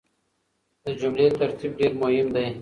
[0.83, 2.47] د جملې ترتيب ډېر مهم دی.